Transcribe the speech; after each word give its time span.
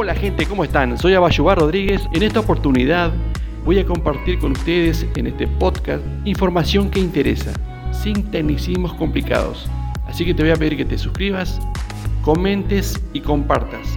Hola 0.00 0.14
gente, 0.14 0.46
¿cómo 0.46 0.62
están? 0.62 0.96
Soy 0.96 1.14
Abayubar 1.14 1.58
Rodríguez. 1.58 2.00
En 2.12 2.22
esta 2.22 2.38
oportunidad 2.38 3.12
voy 3.64 3.80
a 3.80 3.84
compartir 3.84 4.38
con 4.38 4.52
ustedes 4.52 5.04
en 5.16 5.26
este 5.26 5.48
podcast 5.48 6.04
información 6.24 6.88
que 6.88 7.00
interesa, 7.00 7.52
sin 7.90 8.30
tecnicismos 8.30 8.94
complicados. 8.94 9.68
Así 10.06 10.24
que 10.24 10.34
te 10.34 10.44
voy 10.44 10.52
a 10.52 10.54
pedir 10.54 10.76
que 10.76 10.84
te 10.84 10.96
suscribas, 10.96 11.58
comentes 12.22 13.02
y 13.12 13.22
compartas. 13.22 13.96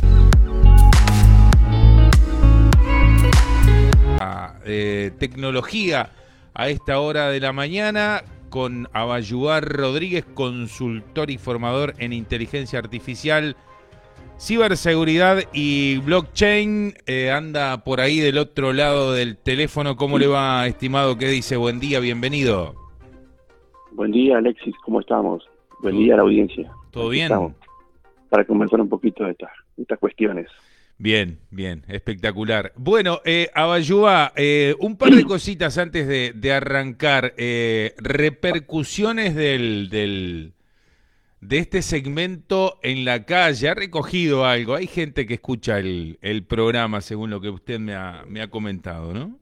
Eh, 4.65 5.11
tecnología 5.19 6.09
a 6.55 6.69
esta 6.69 6.99
hora 6.99 7.29
de 7.29 7.39
la 7.39 7.53
mañana 7.53 8.23
con 8.49 8.89
Abayubar 8.91 9.63
Rodríguez, 9.63 10.25
consultor 10.33 11.29
y 11.29 11.37
formador 11.37 11.93
en 11.99 12.11
inteligencia 12.11 12.79
artificial 12.79 13.55
Ciberseguridad 14.41 15.43
y 15.53 15.99
blockchain 15.99 16.95
eh, 17.05 17.29
anda 17.29 17.83
por 17.83 18.01
ahí 18.01 18.19
del 18.19 18.39
otro 18.39 18.73
lado 18.73 19.13
del 19.13 19.37
teléfono. 19.37 19.95
¿Cómo 19.95 20.17
le 20.17 20.25
va, 20.25 20.65
estimado? 20.65 21.15
¿Qué 21.15 21.27
dice? 21.27 21.57
Buen 21.57 21.79
día, 21.79 21.99
bienvenido. 21.99 22.73
Buen 23.91 24.11
día, 24.11 24.39
Alexis. 24.39 24.73
¿Cómo 24.83 24.99
estamos? 24.99 25.47
Buen 25.83 25.95
día 25.99 26.15
a 26.15 26.17
la 26.17 26.23
audiencia. 26.23 26.71
¿Todo 26.89 27.09
bien? 27.09 27.31
para 28.29 28.43
conversar 28.45 28.81
un 28.81 28.89
poquito 28.89 29.25
de 29.25 29.31
estas, 29.33 29.51
estas 29.77 29.99
cuestiones. 29.99 30.47
Bien, 30.97 31.37
bien, 31.51 31.83
espectacular. 31.87 32.71
Bueno, 32.77 33.19
eh, 33.23 33.49
Abayúa, 33.53 34.31
eh, 34.35 34.73
un 34.79 34.97
par 34.97 35.11
de 35.11 35.23
cositas 35.23 35.77
antes 35.77 36.07
de, 36.07 36.51
arrancar. 36.51 37.33
Eh, 37.37 37.93
repercusiones 37.99 39.35
del, 39.35 39.89
del 39.89 40.53
de 41.41 41.57
este 41.57 41.81
segmento 41.81 42.75
en 42.83 43.03
la 43.03 43.25
calle. 43.25 43.69
¿Ha 43.69 43.73
recogido 43.73 44.45
algo? 44.45 44.75
Hay 44.75 44.87
gente 44.87 45.25
que 45.25 45.33
escucha 45.33 45.79
el, 45.79 46.45
programa, 46.47 47.01
según 47.01 47.31
lo 47.31 47.41
que 47.41 47.49
usted 47.49 47.79
me 47.79 47.95
ha, 47.95 48.23
me 48.27 48.41
ha 48.41 48.49
comentado, 48.49 49.13
¿no? 49.13 49.37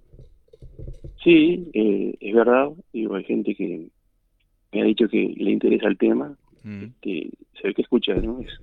Sí, 1.23 1.69
eh, 1.73 2.16
es 2.19 2.33
verdad. 2.33 2.69
Digo, 2.94 3.16
hay 3.16 3.25
gente 3.25 3.53
que 3.53 3.89
me 4.72 4.81
ha 4.81 4.86
dicho 4.86 5.08
que 5.09 5.33
le 5.38 5.52
interesa 5.52 5.88
el 5.88 5.97
tema. 5.97 6.36
Mm. 6.64 6.83
Este, 6.83 7.30
se 7.61 7.67
ve 7.67 7.73
que 7.73 7.81
escucha, 7.81 8.16
¿no? 8.16 8.39
Es, 8.39 8.59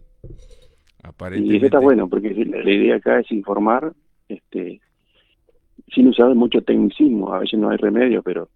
y 1.36 1.56
eso 1.56 1.66
está 1.66 1.78
bueno, 1.78 2.08
porque 2.08 2.30
la, 2.30 2.64
la, 2.64 2.70
idea 2.72 2.96
acá 2.96 3.20
es 3.20 3.30
informar 3.30 3.92
este 4.28 4.80
sin 5.94 6.08
usar 6.08 6.34
mucho 6.34 6.62
tecnicismo. 6.62 7.32
A 7.32 7.40
veces 7.40 7.60
no 7.60 7.70
hay 7.70 7.76
remedio, 7.76 8.22
pero 8.24 8.48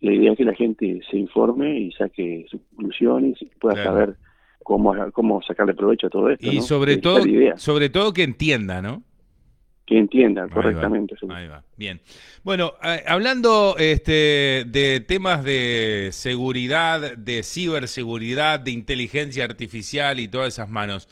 la 0.00 0.12
idea 0.12 0.32
es 0.32 0.38
que 0.38 0.44
la 0.44 0.54
gente 0.54 1.00
se 1.10 1.16
informe 1.16 1.78
y 1.78 1.92
saque 1.92 2.46
sus 2.48 2.60
conclusiones 2.74 3.40
y 3.40 3.46
pueda 3.46 3.82
saber 3.82 4.16
cómo, 4.62 4.94
cómo 5.12 5.42
sacarle 5.42 5.74
provecho 5.74 6.06
a 6.06 6.10
todo 6.10 6.30
esto. 6.30 6.46
Y 6.50 6.60
sobre, 6.60 6.98
todo, 6.98 7.24
sobre 7.56 7.90
todo 7.90 8.12
que 8.12 8.22
entienda, 8.22 8.80
¿no? 8.80 9.02
Que 9.86 9.96
entienda 9.96 10.46
correctamente. 10.48 11.16
Ahí 11.30 11.48
va. 11.48 11.64
Bien. 11.76 12.00
Bueno, 12.44 12.74
hablando 13.06 13.76
este, 13.78 14.64
de 14.66 15.02
temas 15.06 15.42
de 15.42 16.10
seguridad, 16.12 17.16
de 17.16 17.42
ciberseguridad, 17.42 18.60
de 18.60 18.70
inteligencia 18.72 19.44
artificial 19.44 20.20
y 20.20 20.28
todas 20.28 20.48
esas 20.48 20.68
manos. 20.68 21.08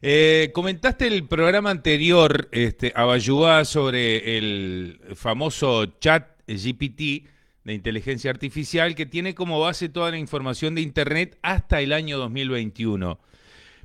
Eh, 0.00 0.50
comentaste 0.52 1.06
el 1.06 1.28
programa 1.28 1.70
anterior, 1.70 2.48
este, 2.50 2.92
Abayuá, 2.94 3.64
sobre 3.64 4.38
el 4.38 4.98
famoso 5.14 5.86
chat 5.98 6.26
GPT 6.46 7.33
de 7.64 7.74
inteligencia 7.74 8.30
artificial 8.30 8.94
que 8.94 9.06
tiene 9.06 9.34
como 9.34 9.60
base 9.60 9.88
toda 9.88 10.10
la 10.10 10.18
información 10.18 10.74
de 10.74 10.82
Internet 10.82 11.38
hasta 11.42 11.80
el 11.80 11.92
año 11.92 12.18
2021. 12.18 13.18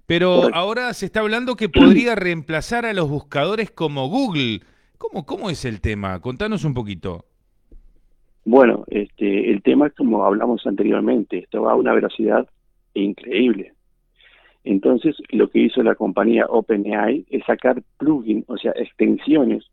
Pero 0.06 0.50
ahora 0.54 0.94
se 0.94 1.06
está 1.06 1.22
hablando 1.22 1.56
que 1.56 1.70
podría 1.70 2.16
reemplazar 2.16 2.86
a 2.86 2.94
los 2.94 3.10
buscadores 3.10 3.72
como 3.72 4.10
Google. 4.10 4.62
¿Cómo, 4.98 5.26
cómo 5.26 5.50
es 5.50 5.66
el 5.66 5.82
tema? 5.82 6.20
Contanos 6.20 6.66
un 6.66 6.74
poquito. 6.74 7.26
Bueno, 8.44 8.84
este, 8.88 9.52
el 9.52 9.62
tema 9.62 9.88
es 9.88 9.94
como 9.94 10.26
hablamos 10.26 10.66
anteriormente, 10.66 11.38
esto 11.38 11.62
va 11.62 11.74
a 11.74 11.76
una 11.76 11.94
velocidad 11.94 12.50
increíble. 12.96 13.74
Entonces, 14.64 15.16
lo 15.30 15.50
que 15.50 15.60
hizo 15.60 15.84
la 15.84 15.96
compañía 15.96 16.48
OpenAI 16.48 17.26
es 17.30 17.44
sacar 17.46 17.84
plugins, 17.98 18.46
o 18.48 18.58
sea, 18.58 18.72
extensiones 18.76 19.66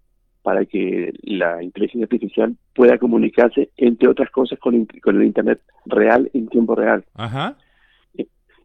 para 0.46 0.64
que 0.64 1.12
la 1.24 1.60
inteligencia 1.60 2.04
artificial 2.04 2.54
pueda 2.72 2.98
comunicarse, 2.98 3.70
entre 3.76 4.06
otras 4.06 4.30
cosas, 4.30 4.60
con, 4.60 4.86
con 5.02 5.16
el 5.16 5.24
Internet 5.24 5.60
real 5.86 6.30
en 6.34 6.46
tiempo 6.46 6.76
real. 6.76 7.04
Ajá. 7.16 7.56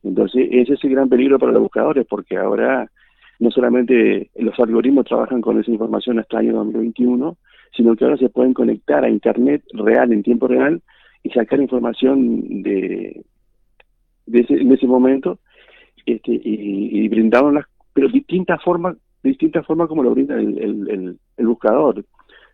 Entonces, 0.04 0.48
ese 0.52 0.74
es 0.74 0.84
el 0.84 0.92
gran 0.92 1.10
peligro 1.10 1.40
para 1.40 1.52
los 1.52 1.64
buscadores, 1.64 2.06
porque 2.08 2.38
ahora 2.38 2.88
no 3.40 3.50
solamente 3.50 4.30
los 4.36 4.60
algoritmos 4.60 5.08
trabajan 5.08 5.42
con 5.42 5.60
esa 5.60 5.72
información 5.72 6.20
hasta 6.20 6.40
el 6.40 6.50
año 6.50 6.58
2021, 6.58 7.38
sino 7.76 7.96
que 7.96 8.06
ahora 8.06 8.18
se 8.18 8.30
pueden 8.30 8.54
conectar 8.54 9.04
a 9.04 9.10
Internet 9.10 9.64
real 9.74 10.14
en 10.14 10.22
tiempo 10.22 10.48
real 10.48 10.84
y 11.24 11.32
sacar 11.32 11.60
información 11.60 12.62
de, 12.62 13.24
de 14.28 14.40
ese, 14.40 14.54
en 14.54 14.72
ese 14.72 14.86
momento 14.86 15.40
este, 16.06 16.32
y, 16.32 17.08
y 17.08 17.10
las, 17.10 17.66
pero 17.92 18.08
distintas 18.08 18.64
formas 18.64 18.98
de 19.24 19.30
distintas 19.30 19.66
formas 19.66 19.88
como 19.88 20.04
lo 20.04 20.12
brinda 20.12 20.36
el, 20.36 20.58
el, 20.58 21.20
buscador. 21.48 22.04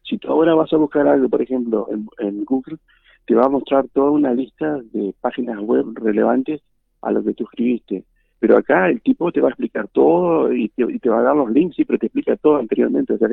Si 0.03 0.18
tú 0.18 0.30
ahora 0.30 0.56
vas 0.56 0.72
a 0.72 0.78
buscar 0.78 1.08
algo, 1.08 1.30
por 1.30 1.42
ejemplo, 1.42 1.88
en, 2.20 2.46
Google, 2.46 2.78
te 3.25 3.36
va 3.36 3.46
a 3.46 3.50
mostrar 3.50 3.88
toda 3.90 4.12
una 4.12 4.34
lista 4.34 4.80
de 4.94 5.14
páginas 5.20 5.59
web 5.59 5.86
relevantes 5.96 6.62
a 7.02 7.12
lo 7.12 7.24
que 7.24 7.34
tú 7.34 7.44
escribiste. 7.44 8.06
Pero 8.40 8.58
acá 8.58 8.90
el 8.90 9.02
tipo 9.02 9.31
te 9.31 9.42
va 9.42 9.48
a 9.48 9.52
explicar 9.52 9.88
todo 9.90 10.53
y 10.53 10.70
te, 10.70 11.09
va 11.09 11.20
a 11.20 11.24
dar 11.24 11.36
los 11.36 11.52
links, 11.52 11.75
sí, 11.75 11.86
pero 11.86 12.00
te 12.00 12.06
explica 12.06 12.38
todo 12.38 12.58
anteriormente. 12.58 13.14
O 13.14 13.18
sea, 13.18 13.30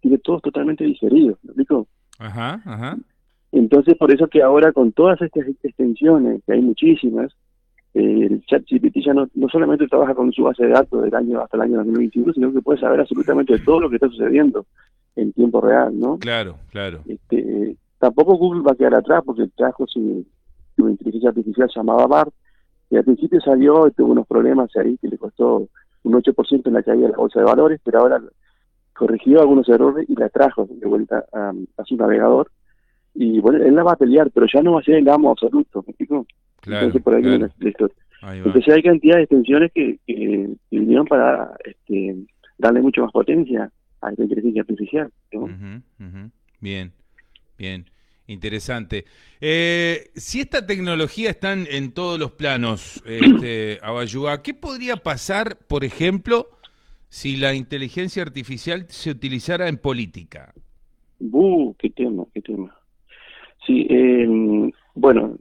tiene 0.00 0.18
todo 0.18 0.40
totalmente 0.40 0.84
diferido. 0.84 1.36
¿Me 1.42 1.48
explico? 1.48 1.86
Ajá, 2.18 2.62
ajá. 2.64 2.96
Entonces, 3.52 3.96
por 3.96 4.12
eso 4.12 4.28
que 4.28 4.42
ahora 4.42 4.72
con 4.72 4.92
todas 4.92 5.20
estas 5.20 5.46
extensiones, 5.62 6.42
que 6.46 6.54
hay 6.54 6.60
muchísimas, 6.60 7.32
el 7.94 8.44
chat 8.46 8.62
GPT 8.68 9.04
ya 9.04 9.14
no, 9.14 9.28
no 9.34 9.48
solamente 9.48 9.86
trabaja 9.86 10.14
con 10.14 10.32
su 10.32 10.42
base 10.42 10.64
de 10.64 10.70
datos 10.70 11.02
del 11.02 11.14
año 11.14 11.40
hasta 11.40 11.56
el 11.56 11.62
año 11.62 11.76
2021, 11.78 12.32
sino 12.32 12.52
que 12.52 12.60
puede 12.60 12.80
saber 12.80 13.00
absolutamente 13.00 13.58
todo 13.60 13.80
lo 13.80 13.88
que 13.88 13.96
está 13.96 14.08
sucediendo 14.08 14.66
en 15.16 15.32
tiempo 15.32 15.60
real, 15.60 15.98
¿no? 15.98 16.18
Claro, 16.18 16.56
claro. 16.70 17.00
Este, 17.06 17.76
tampoco 17.98 18.36
Google 18.36 18.62
va 18.62 18.72
a 18.72 18.76
quedar 18.76 18.96
atrás 18.96 19.22
porque 19.24 19.46
trajo 19.56 19.86
su, 19.86 20.26
su 20.76 20.88
inteligencia 20.88 21.30
artificial 21.30 21.70
llamada 21.74 22.06
BART, 22.06 22.34
y 22.90 22.96
al 22.96 23.04
principio 23.04 23.40
salió 23.40 23.86
y 23.86 23.92
tuvo 23.92 24.12
unos 24.12 24.26
problemas 24.26 24.70
ahí 24.76 24.96
que 24.98 25.08
le 25.08 25.18
costó 25.18 25.68
un 26.04 26.12
8% 26.12 26.66
en 26.66 26.72
la 26.74 26.82
caída 26.82 27.06
de 27.06 27.12
la 27.12 27.16
bolsa 27.16 27.40
de 27.40 27.46
valores, 27.46 27.80
pero 27.82 28.00
ahora 28.00 28.20
corrigió 28.92 29.40
algunos 29.40 29.68
errores 29.68 30.08
y 30.08 30.14
la 30.14 30.28
trajo 30.28 30.68
de 30.70 30.86
vuelta 30.86 31.24
a, 31.32 31.52
su 31.84 31.96
navegador. 31.96 32.50
Y 33.14 33.40
bueno, 33.40 33.64
él 33.64 33.74
la 33.74 33.82
va 33.82 33.92
a 33.92 33.96
pelear, 33.96 34.30
pero 34.30 34.46
ya 34.52 34.62
no 34.62 34.74
va 34.74 34.80
a 34.80 34.84
ser 34.84 34.96
el 34.96 35.08
amo 35.08 35.30
absoluto, 35.30 35.82
¿me 35.86 35.90
explico? 35.90 36.26
Entonces 36.66 37.02
por 37.02 37.14
ahí 37.14 37.24
Entonces 37.24 38.74
hay 38.74 38.82
cantidad 38.82 39.16
de 39.16 39.22
extensiones 39.22 39.72
que, 39.72 39.98
vinieron 40.70 41.06
para 41.06 41.56
este, 41.64 42.16
darle 42.58 42.82
mucho 42.82 43.02
más 43.02 43.12
potencia 43.12 43.70
a 44.00 44.10
esta 44.10 44.22
inteligencia 44.22 44.62
artificial. 44.62 45.10
Bien, 46.60 46.92
bien. 47.58 47.84
Interesante. 48.26 49.04
Eh, 49.40 50.10
si 50.14 50.40
esta 50.40 50.66
tecnología 50.66 51.30
está 51.30 51.52
en, 51.52 51.92
todos 51.92 52.18
los 52.18 52.32
planos, 52.32 53.02
este, 53.06 53.78
Abayuá, 53.82 54.42
¿qué 54.42 54.54
podría 54.54 54.96
pasar, 54.96 55.58
por 55.68 55.84
ejemplo, 55.84 56.48
si 57.08 57.36
la 57.36 57.54
inteligencia 57.54 58.22
artificial 58.22 58.86
se 58.88 59.10
utilizara 59.10 59.68
en 59.68 59.76
política? 59.76 60.54
Uh, 61.20 61.74
qué 61.74 61.90
tema, 61.90 62.24
qué 62.32 62.40
tema. 62.40 62.74
Sí, 63.66 63.86
eh, 63.90 64.26
bueno, 64.94 65.36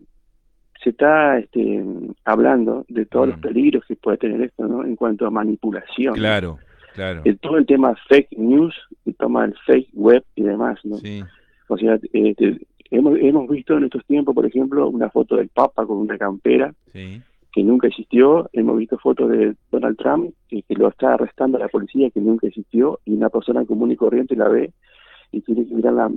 se 0.83 0.89
está 0.89 1.39
este, 1.39 1.83
hablando 2.25 2.85
de 2.89 3.05
todos 3.05 3.29
los 3.29 3.37
mm. 3.37 3.41
peligros 3.41 3.85
que 3.87 3.95
puede 3.95 4.17
tener 4.17 4.41
esto, 4.41 4.67
¿no? 4.67 4.83
En 4.83 4.95
cuanto 4.95 5.25
a 5.25 5.31
manipulación. 5.31 6.15
Claro, 6.15 6.59
claro. 6.93 7.23
todo 7.41 7.57
el 7.57 7.65
tema 7.65 7.95
fake 8.09 8.37
news, 8.37 8.75
el 9.05 9.15
tema 9.15 9.43
del 9.43 9.55
fake 9.65 9.89
web 9.93 10.23
y 10.35 10.43
demás, 10.43 10.79
¿no? 10.83 10.97
Sí. 10.97 11.23
O 11.69 11.77
sea, 11.77 11.97
este, 12.11 12.59
hemos, 12.91 13.17
hemos 13.19 13.49
visto 13.49 13.77
en 13.77 13.85
estos 13.85 14.05
tiempos, 14.05 14.35
por 14.35 14.45
ejemplo, 14.45 14.89
una 14.89 15.09
foto 15.09 15.37
del 15.37 15.49
Papa 15.49 15.85
con 15.85 15.97
una 15.97 16.17
campera 16.17 16.73
que 16.91 17.63
nunca 17.63 17.87
existió. 17.87 18.49
Hemos 18.51 18.77
visto 18.77 18.97
fotos 18.97 19.29
de 19.29 19.55
Donald 19.71 19.97
Trump 19.97 20.33
que, 20.49 20.61
que 20.63 20.75
lo 20.75 20.89
está 20.89 21.13
arrestando 21.13 21.57
la 21.57 21.69
policía 21.69 22.09
que 22.09 22.19
nunca 22.19 22.47
existió 22.47 22.99
y 23.05 23.13
una 23.13 23.29
persona 23.29 23.65
común 23.65 23.91
y 23.91 23.95
corriente 23.95 24.35
la 24.35 24.49
ve 24.49 24.73
y 25.31 25.41
tiene 25.41 25.65
que 25.65 25.73
mirarla 25.73 26.09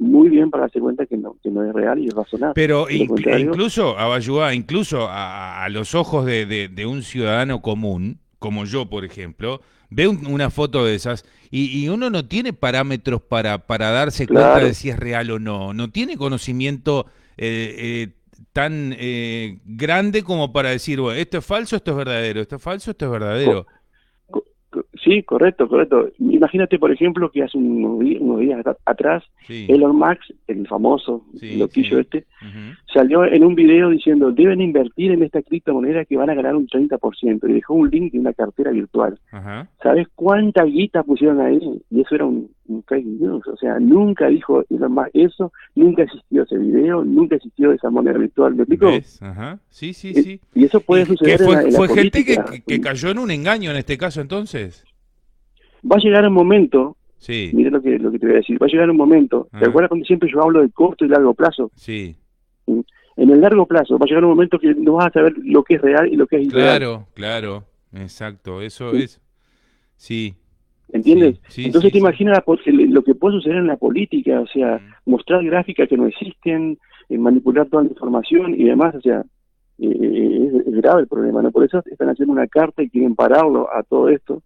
muy 0.00 0.30
bien 0.30 0.50
para 0.50 0.62
darse 0.62 0.80
cuenta 0.80 1.04
que 1.04 1.16
no, 1.16 1.36
que 1.42 1.50
no 1.50 1.62
es 1.62 1.72
real 1.74 1.98
y 1.98 2.08
es 2.08 2.14
razonable. 2.14 2.54
Pero 2.54 2.88
incluso, 2.90 3.98
Abayuá, 3.98 4.54
incluso 4.54 5.06
a, 5.10 5.68
los 5.70 5.94
ojos 5.94 6.24
de, 6.24 6.46
de, 6.46 6.86
un 6.86 7.02
ciudadano 7.02 7.60
común, 7.60 8.18
como 8.38 8.64
yo, 8.64 8.88
por 8.88 9.04
ejemplo, 9.04 9.60
ve 9.90 10.08
una 10.08 10.48
foto 10.50 10.84
de 10.84 10.94
esas 10.94 11.24
y, 11.50 11.88
uno 11.88 12.10
no 12.10 12.24
tiene 12.24 12.52
parámetros 12.52 13.20
para, 13.20 13.66
para 13.66 13.90
darse 13.90 14.26
cuenta 14.26 14.60
de 14.60 14.72
si 14.72 14.88
es 14.88 14.98
real 14.98 15.30
o 15.32 15.38
no. 15.38 15.74
No 15.74 15.90
tiene 15.90 16.16
conocimiento 16.16 17.06
eh, 17.36 17.74
eh, 17.76 18.08
tan 18.52 18.94
eh, 18.98 19.58
grande 19.64 20.22
como 20.22 20.52
para 20.52 20.70
decir, 20.70 21.00
bueno, 21.00 21.18
esto 21.18 21.38
es 21.38 21.44
falso, 21.44 21.76
esto 21.76 21.90
es 21.90 21.96
verdadero, 21.96 22.40
esto 22.40 22.56
es 22.56 22.62
falso, 22.62 22.92
esto 22.92 23.04
es 23.04 23.10
verdadero. 23.10 23.66
Sí, 25.02 25.22
correcto, 25.22 25.68
correcto. 25.68 26.08
Imagínate, 26.18 26.78
por 26.78 26.92
ejemplo, 26.92 27.30
que 27.30 27.42
hace 27.42 27.58
unos, 27.58 28.00
días 28.40 28.64
atrás, 28.84 29.24
Elon 29.48 29.96
Musk, 29.96 30.32
el 30.46 30.66
famoso 30.66 31.24
loquillo 31.56 32.00
este, 32.00 32.24
salió 32.92 33.24
en 33.24 33.44
un 33.44 33.54
video 33.54 33.90
diciendo, 33.90 34.30
deben 34.30 34.60
invertir 34.60 35.12
en 35.12 35.22
esta 35.22 35.42
criptomoneda 35.42 36.04
que 36.04 36.16
van 36.16 36.30
a 36.30 36.34
ganar 36.34 36.56
un 36.56 36.66
30%, 36.66 37.48
y 37.48 37.52
dejó 37.52 37.74
un 37.74 37.90
link 37.90 38.12
de 38.12 38.18
una 38.18 38.32
cartera 38.32 38.70
virtual. 38.70 39.18
¿Sabes 39.82 40.08
cuánta 40.14 40.64
guita 40.64 41.02
pusieron 41.02 41.40
ahí? 41.40 41.60
Y 41.90 42.00
eso 42.00 42.14
era 42.14 42.26
un, 42.26 42.50
fake 42.86 43.04
news, 43.04 43.46
o 43.48 43.56
sea, 43.56 43.80
nunca 43.80 44.28
dijo 44.28 44.64
Elon 44.70 44.92
Musk 44.92 45.10
eso, 45.12 45.52
nunca 45.74 46.04
existió 46.04 46.44
ese 46.44 46.56
video, 46.56 47.04
nunca 47.04 47.34
existió 47.34 47.72
esa 47.72 47.90
moneda 47.90 48.16
virtual, 48.16 48.54
¿me 48.54 48.62
explico? 48.62 48.90
Sí, 49.70 49.92
sí, 49.92 50.14
sí. 50.14 50.40
Y, 50.54 50.64
eso 50.64 50.80
puede 50.80 51.04
suceder 51.04 51.40
fue, 51.40 51.70
fue 51.72 51.88
gente 51.88 52.24
que, 52.24 52.62
que 52.64 52.80
cayó 52.80 53.10
en 53.10 53.18
un 53.18 53.30
engaño 53.32 53.72
en 53.72 53.76
este 53.76 53.98
caso 53.98 54.20
entonces. 54.20 54.69
Va 55.84 55.96
a 55.96 56.00
llegar 56.00 56.26
un 56.26 56.32
momento, 56.32 56.96
sí. 57.18 57.50
mira 57.52 57.70
lo 57.70 57.80
que, 57.80 57.98
lo 57.98 58.10
que 58.10 58.18
te 58.18 58.26
voy 58.26 58.34
a 58.34 58.38
decir, 58.38 58.60
va 58.60 58.66
a 58.66 58.70
llegar 58.70 58.90
un 58.90 58.96
momento, 58.96 59.48
¿te 59.58 59.66
acuerdas 59.66 59.88
cuando 59.88 60.06
siempre 60.06 60.30
yo 60.32 60.42
hablo 60.42 60.60
de 60.60 60.70
corto 60.70 61.04
y 61.04 61.08
largo 61.08 61.34
plazo? 61.34 61.70
Sí. 61.74 62.16
En 62.66 63.28
el 63.30 63.40
largo 63.40 63.66
plazo 63.66 63.98
va 63.98 64.04
a 64.04 64.08
llegar 64.08 64.24
un 64.24 64.30
momento 64.30 64.58
que 64.58 64.74
no 64.74 64.94
vas 64.94 65.08
a 65.08 65.12
saber 65.12 65.34
lo 65.42 65.62
que 65.62 65.74
es 65.74 65.82
real 65.82 66.12
y 66.12 66.16
lo 66.16 66.26
que 66.26 66.36
es 66.36 66.46
irreal. 66.46 66.78
Claro, 66.78 67.06
claro, 67.14 67.64
exacto, 67.94 68.62
eso 68.62 68.92
es, 68.92 69.20
sí. 69.96 70.34
¿Entiendes? 70.92 71.40
Entonces 71.56 71.92
te 71.92 71.98
imaginas 71.98 72.42
lo 72.66 73.02
que 73.02 73.14
puede 73.14 73.36
suceder 73.36 73.58
en 73.58 73.66
la 73.66 73.76
política, 73.76 74.40
o 74.40 74.46
sea, 74.46 74.78
mm. 74.78 75.10
mostrar 75.10 75.44
gráficas 75.44 75.88
que 75.88 75.96
no 75.96 76.06
existen, 76.06 76.78
eh, 77.08 77.18
manipular 77.18 77.68
toda 77.68 77.84
la 77.84 77.90
información 77.90 78.54
y 78.54 78.64
demás, 78.64 78.94
o 78.94 79.00
sea, 79.00 79.24
eh, 79.78 79.86
eh, 79.88 80.48
es, 80.48 80.66
es, 80.66 80.74
grave 80.74 81.02
el 81.02 81.08
problema, 81.08 81.42
¿no? 81.42 81.50
Por 81.52 81.64
eso 81.64 81.82
están 81.90 82.08
haciendo 82.08 82.32
una 82.32 82.46
carta 82.46 82.82
y 82.82 82.90
quieren 82.90 83.14
pararlo 83.14 83.68
a 83.72 83.82
todo 83.82 84.08
esto 84.08 84.42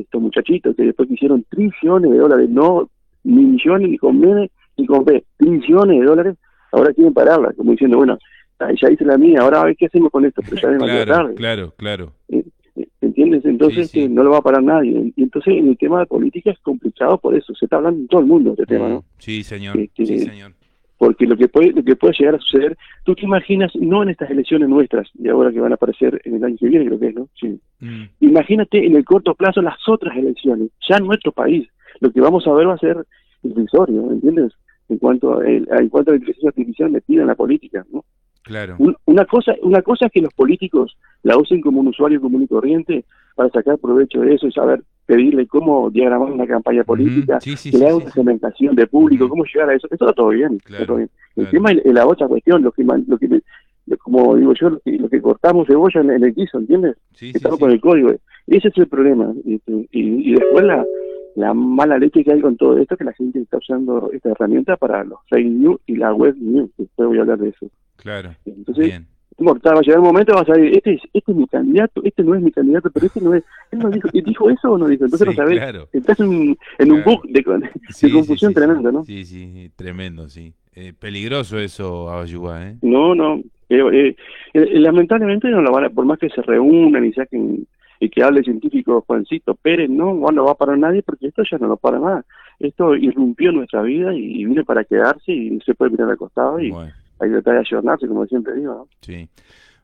estos 0.00 0.20
muchachitos 0.20 0.76
que 0.76 0.84
después 0.84 1.10
hicieron 1.10 1.44
trillones 1.48 2.10
de 2.10 2.18
dólares, 2.18 2.48
no 2.50 2.88
millones 3.24 3.90
ni 3.90 3.98
con 3.98 4.22
M 4.22 4.50
ni 4.76 4.86
con 4.86 5.04
B, 5.04 5.24
trillones 5.36 6.00
de 6.00 6.06
dólares, 6.06 6.36
ahora 6.72 6.92
quieren 6.92 7.14
pararla, 7.14 7.52
como 7.54 7.72
diciendo, 7.72 7.96
bueno, 7.96 8.18
ya 8.58 8.90
hice 8.90 9.04
la 9.04 9.18
mía, 9.18 9.40
ahora 9.40 9.62
a 9.62 9.64
ver 9.64 9.76
qué 9.76 9.86
hacemos 9.86 10.10
con 10.10 10.24
esto, 10.24 10.42
pero 10.42 10.56
ya 10.56 10.70
es 10.70 10.78
claro, 10.78 11.12
tarde. 11.12 11.34
Claro, 11.34 11.74
claro. 11.76 12.12
Eh, 12.28 12.44
eh, 12.76 12.88
¿Entiendes? 13.00 13.44
Entonces 13.44 13.94
eh, 13.94 14.08
no 14.08 14.22
lo 14.22 14.30
va 14.30 14.38
a 14.38 14.42
parar 14.42 14.62
nadie. 14.62 15.12
Y 15.16 15.22
entonces 15.22 15.54
en 15.54 15.68
el 15.68 15.78
tema 15.78 16.00
de 16.00 16.06
política 16.06 16.50
es 16.50 16.58
complicado 16.60 17.18
por 17.18 17.34
eso, 17.34 17.54
se 17.54 17.66
está 17.66 17.76
hablando 17.76 18.00
en 18.00 18.08
todo 18.08 18.20
el 18.20 18.26
mundo 18.26 18.50
de 18.54 18.62
este 18.62 18.74
tema, 18.74 18.88
¿no? 18.88 19.04
Sí, 19.18 19.42
señor. 19.42 19.78
Este, 19.78 20.06
sí, 20.06 20.18
señor 20.18 20.52
porque 20.98 21.26
lo 21.26 21.36
que 21.36 21.48
puede 21.48 21.72
lo 21.72 21.82
que 21.82 21.96
puede 21.96 22.14
llegar 22.18 22.36
a 22.36 22.38
suceder, 22.38 22.76
tú 23.04 23.14
te 23.14 23.24
imaginas, 23.24 23.72
no 23.74 24.02
en 24.02 24.10
estas 24.10 24.30
elecciones 24.30 24.68
nuestras, 24.68 25.08
y 25.14 25.28
ahora 25.28 25.52
que 25.52 25.60
van 25.60 25.72
a 25.72 25.76
aparecer 25.76 26.20
en 26.24 26.36
el 26.36 26.44
año 26.44 26.56
que 26.58 26.68
viene, 26.68 26.86
creo 26.86 26.98
que 26.98 27.08
es, 27.08 27.14
¿no? 27.14 27.28
Sí. 27.38 27.60
Mm. 27.80 28.04
Imagínate 28.20 28.84
en 28.84 28.96
el 28.96 29.04
corto 29.04 29.34
plazo 29.34 29.62
las 29.62 29.76
otras 29.88 30.16
elecciones, 30.16 30.70
ya 30.88 30.96
en 30.96 31.06
nuestro 31.06 31.32
país, 31.32 31.68
lo 32.00 32.10
que 32.10 32.20
vamos 32.20 32.46
a 32.46 32.52
ver 32.52 32.68
va 32.68 32.74
a 32.74 32.78
ser 32.78 32.96
irrisorio, 33.42 34.10
¿entiendes? 34.10 34.52
En 34.88 34.98
cuanto 34.98 35.38
a, 35.38 35.46
en 35.46 35.88
cuanto 35.88 36.10
a 36.10 36.14
la 36.14 36.18
inteligencia 36.18 36.48
artificial 36.48 36.90
metida 36.90 37.22
en 37.22 37.28
la 37.28 37.34
política, 37.34 37.84
¿no? 37.92 38.04
Claro. 38.42 38.76
una 39.06 39.24
cosa 39.24 39.56
una 39.62 39.82
cosa 39.82 40.06
es 40.06 40.12
que 40.12 40.20
los 40.20 40.32
políticos 40.32 40.96
la 41.24 41.36
usen 41.36 41.60
como 41.60 41.80
un 41.80 41.88
usuario 41.88 42.20
común 42.20 42.42
y 42.42 42.46
corriente 42.46 43.04
para 43.34 43.50
sacar 43.50 43.76
provecho 43.76 44.20
de 44.20 44.34
eso 44.34 44.46
y 44.46 44.52
saber 44.52 44.84
pedirle 45.06 45.46
cómo 45.46 45.88
diagramar 45.90 46.32
una 46.32 46.46
campaña 46.46 46.84
política, 46.84 47.38
que 47.38 47.84
haga 47.84 47.96
una 47.96 48.10
segmentación 48.10 48.74
de 48.74 48.86
público, 48.86 49.28
cómo 49.28 49.44
llegar 49.44 49.70
a 49.70 49.74
eso. 49.74 49.86
Eso 49.86 50.04
está 50.04 50.12
todo 50.12 50.28
bien. 50.30 50.60
El 51.36 51.50
tema 51.50 51.70
es 51.70 51.84
la 51.84 52.06
otra 52.06 52.26
cuestión, 52.26 52.62
lo 52.62 52.72
que, 52.72 52.82
lo 52.84 53.18
que 53.18 53.40
como 53.98 54.34
digo 54.34 54.52
yo, 54.54 54.70
lo 54.84 55.08
que, 55.08 55.20
cortamos 55.22 55.68
cebolla 55.68 56.00
en, 56.00 56.10
en 56.10 56.24
el 56.24 56.34
quiso, 56.34 56.58
¿entiendes? 56.58 56.96
Estamos 57.20 57.58
con 57.58 57.70
el 57.70 57.80
código. 57.80 58.10
Ese 58.48 58.68
es 58.68 58.78
el 58.78 58.88
problema. 58.88 59.32
Y, 59.44 59.60
y, 59.92 60.32
después 60.34 60.64
la, 60.64 60.84
la 61.36 61.54
mala 61.54 61.98
leche 61.98 62.24
que 62.24 62.32
hay 62.32 62.40
con 62.40 62.56
todo 62.56 62.76
esto, 62.78 62.96
que 62.96 63.04
la 63.04 63.12
gente 63.12 63.38
está 63.40 63.58
usando 63.58 64.10
esta 64.12 64.30
herramienta 64.30 64.76
para 64.76 65.04
los 65.04 65.20
fake 65.30 65.46
news 65.46 65.80
y 65.86 65.96
la 65.96 66.12
web 66.12 66.34
news. 66.36 66.70
Después 66.76 67.08
voy 67.08 67.18
a 67.18 67.20
hablar 67.20 67.38
de 67.38 67.50
eso. 67.50 67.70
Claro. 67.96 68.30
Entonces, 68.44 68.86
bien 68.86 69.15
mortal, 69.38 69.74
va 69.74 69.78
a 69.80 69.82
llegar 69.82 70.00
un 70.00 70.06
momento 70.06 70.34
vas 70.34 70.48
a 70.48 70.54
decir, 70.54 70.76
este 70.76 70.94
es, 70.94 71.00
este 71.12 71.32
es 71.32 71.36
mi 71.36 71.46
candidato, 71.46 72.00
este 72.04 72.22
no 72.22 72.34
es 72.34 72.42
mi 72.42 72.52
candidato, 72.52 72.90
pero 72.90 73.06
este 73.06 73.20
no 73.20 73.34
es, 73.34 73.44
él 73.70 73.78
no 73.78 73.90
dijo, 73.90 74.08
¿dijo 74.12 74.50
eso 74.50 74.72
o 74.72 74.78
no 74.78 74.88
dijo? 74.88 75.04
Entonces 75.04 75.26
no 75.26 75.34
sabes, 75.34 75.86
estás 75.92 76.20
en, 76.20 76.56
en 76.78 76.92
un 76.92 77.04
bug 77.04 77.26
de, 77.28 77.44
confusión 77.44 78.54
tremendo, 78.54 78.92
¿no? 78.92 79.04
Sí, 79.04 79.24
sí, 79.24 79.70
tremendo, 79.76 80.28
sí. 80.28 80.54
Eh, 80.74 80.92
peligroso 80.98 81.58
eso, 81.58 82.10
Abayuá, 82.10 82.68
¿eh? 82.68 82.76
No, 82.82 83.14
no, 83.14 83.40
eh, 83.68 84.14
eh, 84.54 84.78
lamentablemente 84.78 85.48
no 85.48 85.60
lo 85.60 85.72
van 85.72 85.84
a, 85.84 85.90
por 85.90 86.04
más 86.04 86.18
que 86.18 86.28
se 86.28 86.42
reúnan 86.42 87.04
y 87.04 87.12
saquen 87.12 87.66
y 87.98 88.10
que 88.10 88.22
hable 88.22 88.40
el 88.40 88.44
científico 88.44 89.02
Juancito 89.06 89.54
Pérez, 89.54 89.88
no, 89.88 90.14
no 90.14 90.44
va 90.44 90.52
a 90.52 90.56
parar 90.56 90.78
nadie 90.78 91.02
porque 91.02 91.28
esto 91.28 91.42
ya 91.50 91.58
no 91.58 91.66
lo 91.66 91.76
para 91.76 91.98
nada. 91.98 92.24
Esto 92.58 92.94
irrumpió 92.94 93.52
nuestra 93.52 93.82
vida 93.82 94.14
y, 94.14 94.44
viene 94.44 94.64
para 94.64 94.84
quedarse 94.84 95.32
y 95.32 95.58
se 95.60 95.74
puede 95.74 95.92
mirar 95.92 96.10
al 96.10 96.16
costado 96.16 96.60
y 96.60 96.72
hay 97.20 97.28
que 97.28 97.34
tratar 97.34 97.54
de 97.54 97.60
ayornarse, 97.60 98.06
como 98.06 98.26
siempre 98.26 98.54
digo. 98.54 98.74
¿no? 98.74 98.88
Sí. 99.00 99.28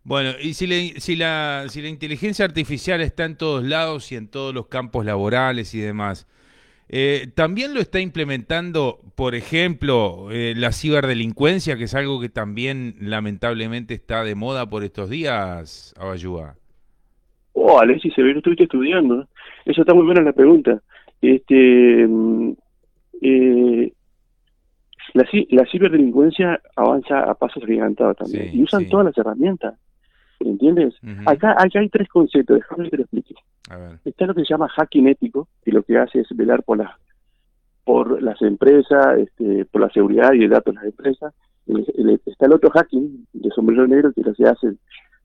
Bueno, 0.05 0.31
y 0.43 0.55
si, 0.55 0.67
si, 1.01 1.17
la, 1.17 1.65
si 1.69 1.81
la 1.81 1.89
inteligencia 1.89 2.45
artificial 2.45 3.01
está 3.01 3.25
en 3.25 3.37
todos 3.37 3.65
lados 3.65 4.11
y 4.11 4.17
en 4.17 4.29
todos 4.29 4.53
los 4.53 4.67
campos 4.67 5.05
laborales 5.05 5.75
y 5.75 5.81
demás, 5.81 6.27
eh, 6.89 7.29
también 7.35 7.73
lo 7.73 7.81
está 7.81 8.01
implementando, 8.01 8.99
por 9.15 9.35
ejemplo, 9.35 10.29
eh, 10.31 10.55
la 10.57 10.73
ciberdelincuencia, 10.73 11.77
que 11.77 11.85
es 11.85 11.95
algo 11.95 12.21
que 12.21 12.29
también 12.29 12.97
lamentablemente 13.01 13.95
está 13.95 14.25
de 14.25 14.35
moda 14.35 14.69
por 14.69 14.83
estos 14.85 15.09
días, 15.09 15.95
Abayúa. 15.99 16.57
Oh, 17.55 17.79
Alexis, 17.79 18.13
se 18.15 18.23
ve 18.23 18.33
que 18.33 18.39
estuviste 18.39 18.65
estudiando. 18.65 19.27
Eso 19.65 19.83
está 19.83 19.95
muy 19.95 20.05
buena 20.05 20.23
la 20.23 20.33
pregunta. 20.33 20.83
Este, 21.21 22.07
mm, 22.07 22.53
eh, 23.23 23.93
la, 25.15 25.27
la 25.51 25.67
ciberdelincuencia 25.67 26.61
avanza 26.77 27.21
a 27.25 27.35
pasos 27.35 27.65
gigantados 27.65 28.17
también 28.17 28.51
y 28.53 28.63
usan 28.63 28.89
todas 28.89 29.07
las 29.07 29.19
herramientas. 29.19 29.75
¿Entiendes? 30.41 30.95
acá, 31.27 31.53
acá 31.53 31.79
hay 31.79 31.89
tres 31.89 32.09
conceptos, 32.09 32.57
déjame 32.57 32.85
que 32.85 32.91
te 32.91 32.97
lo 32.97 33.03
explique. 33.05 33.35
Está 34.05 34.27
lo 34.27 34.35
que 34.35 34.45
se 34.45 34.53
llama 34.53 34.69
hacking 34.69 35.07
ético, 35.09 35.49
que 35.65 35.71
lo 35.71 35.83
que 35.83 35.99
hace 35.99 36.21
es 36.21 36.29
velar 36.35 36.63
por 36.63 36.79
las 36.79 36.91
por 37.85 38.23
las 38.23 38.41
empresas, 38.43 39.19
este, 39.19 39.65
por 39.65 39.81
la 39.81 39.91
seguridad 39.91 40.33
y 40.35 40.45
el 40.45 40.51
dato 40.51 40.71
de 40.71 40.77
las 40.77 40.85
empresas. 40.85 41.35
está 42.27 42.47
el 42.47 42.53
otro 42.53 42.71
hacking 42.71 43.27
de 43.33 43.51
sombrero 43.51 43.87
negro 43.87 44.13
que 44.13 44.23
lo 44.23 44.35
se 44.35 44.47
hace 44.47 44.77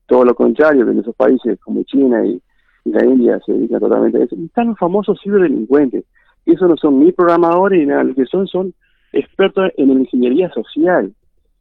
todo 0.06 0.24
lo 0.24 0.34
contrario, 0.34 0.88
en 0.88 0.98
esos 0.98 1.14
países 1.14 1.58
como 1.60 1.82
China 1.84 2.24
y, 2.26 2.40
la 2.84 3.04
India 3.04 3.38
se 3.44 3.52
dedica 3.52 3.78
totalmente 3.78 4.16
a 4.16 4.24
eso. 4.24 4.34
Y 4.34 4.46
están 4.46 4.68
los 4.68 4.78
famosos 4.78 5.20
ciberdelincuentes. 5.22 6.04
Esos 6.46 6.70
no 6.70 6.76
son 6.78 7.00
ni 7.00 7.12
programadores 7.12 7.80
ni 7.80 7.84
nada, 7.84 8.02
lo 8.02 8.14
que 8.14 8.24
son 8.24 8.46
son 8.46 8.72
expertos 9.12 9.70
en 9.76 9.90
ingeniería 9.90 10.50
social. 10.50 11.12